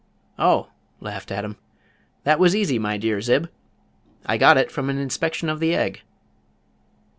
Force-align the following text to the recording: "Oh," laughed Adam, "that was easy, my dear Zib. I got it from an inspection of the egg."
"Oh," 0.39 0.69
laughed 0.99 1.31
Adam, 1.31 1.57
"that 2.23 2.39
was 2.39 2.55
easy, 2.55 2.79
my 2.79 2.97
dear 2.97 3.21
Zib. 3.21 3.51
I 4.25 4.35
got 4.35 4.57
it 4.57 4.71
from 4.71 4.89
an 4.89 4.97
inspection 4.97 5.47
of 5.47 5.59
the 5.59 5.75
egg." 5.75 6.01